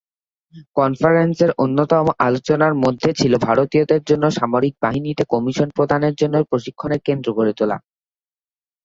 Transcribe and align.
কনফারেন্সের 0.77 1.51
অন্যতম 1.63 2.05
আলোচনার 2.19 2.73
মধ্যে 2.83 3.09
ছিলো 3.19 3.37
ভারতীয়দের 3.47 4.01
জন্য 4.09 4.23
সামরিক 4.31 4.73
বাহিনীতে 4.81 5.23
কমিশন 5.33 5.67
প্রদানের 5.77 6.13
জন্য 6.15 6.35
প্রশিক্ষণ 6.49 6.91
কেন্দ্র 7.07 7.27
গড়ে 7.37 7.53
তোলা। 7.57 7.77